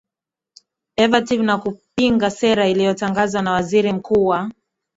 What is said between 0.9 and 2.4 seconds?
ervative na kupinga